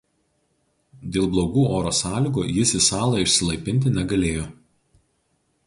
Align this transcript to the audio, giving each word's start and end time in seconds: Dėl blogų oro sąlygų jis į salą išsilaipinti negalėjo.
Dėl 1.17 1.27
blogų 1.35 1.65
oro 1.79 1.91
sąlygų 1.97 2.47
jis 2.53 2.73
į 2.81 2.83
salą 2.87 3.21
išsilaipinti 3.27 3.95
negalėjo. 3.99 4.49